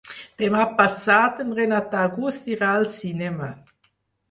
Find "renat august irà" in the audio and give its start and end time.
1.59-2.73